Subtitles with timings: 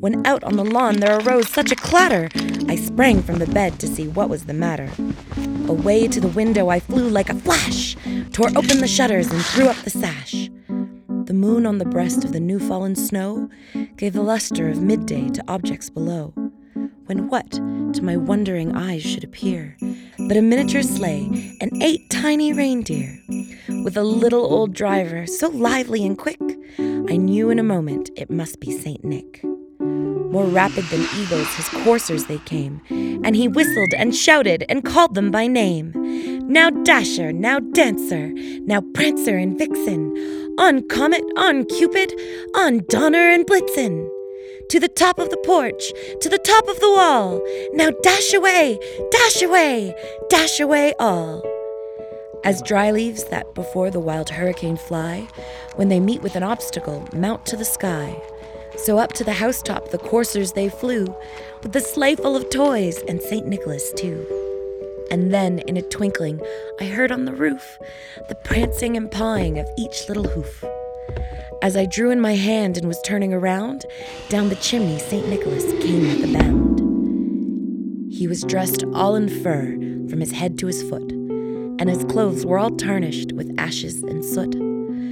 [0.00, 2.30] When out on the lawn there arose such a clatter,
[2.70, 4.90] I sprang from the bed to see what was the matter.
[5.68, 7.98] Away to the window I flew like a flash,
[8.32, 10.48] tore open the shutters and threw up the sash.
[11.26, 13.50] The moon on the breast of the new fallen snow
[13.96, 16.32] gave the luster of midday to objects below.
[17.04, 19.76] When what to my wondering eyes should appear
[20.16, 23.20] but a miniature sleigh and eight tiny reindeer,
[23.84, 26.40] with a little old driver so lively and quick,
[26.78, 29.44] I knew in a moment it must be Saint Nick.
[30.30, 35.16] More rapid than eagles, his coursers they came, and he whistled and shouted and called
[35.16, 35.92] them by name.
[36.46, 38.28] Now Dasher, now Dancer,
[38.60, 40.16] now Prancer and Vixen,
[40.56, 42.12] on Comet, on Cupid,
[42.54, 44.08] on Donner and Blitzen.
[44.68, 48.78] To the top of the porch, to the top of the wall, now dash away,
[49.10, 49.92] dash away,
[50.28, 51.42] dash away all.
[52.44, 55.26] As dry leaves that before the wild hurricane fly,
[55.74, 58.16] when they meet with an obstacle, mount to the sky.
[58.76, 61.06] So up to the housetop the coursers they flew,
[61.62, 63.46] with the sleigh full of toys and St.
[63.46, 64.26] Nicholas too.
[65.10, 66.40] And then, in a twinkling,
[66.80, 67.78] I heard on the roof
[68.28, 70.64] the prancing and pawing of each little hoof.
[71.62, 73.84] As I drew in my hand and was turning around,
[74.28, 75.28] down the chimney St.
[75.28, 76.80] Nicholas came with a bound.
[78.12, 79.72] He was dressed all in fur
[80.08, 84.24] from his head to his foot, and his clothes were all tarnished with ashes and
[84.24, 84.69] soot.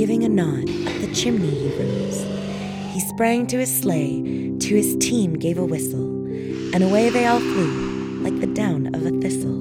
[0.00, 2.22] giving a nod, up the chimney he rose.
[2.94, 4.22] He sprang to his sleigh,
[4.58, 6.24] to his team gave a whistle,
[6.72, 9.58] and away they all flew, like the down of a thistle.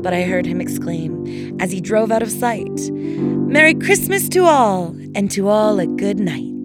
[0.00, 4.94] But I heard him exclaim, as he drove out of sight, Merry Christmas to all,
[5.16, 6.57] and to all a good night.